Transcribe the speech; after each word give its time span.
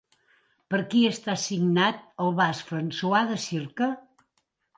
Per 0.73 0.77
qui 0.93 1.01
està 1.09 1.35
signat 1.41 1.99
el 2.25 2.33
Vas 2.41 2.63
François 2.71 3.29
de 3.35 3.39
circa? 3.45 3.93